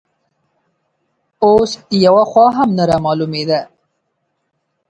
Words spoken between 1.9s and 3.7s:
یوه خوا هم نه رامالومېده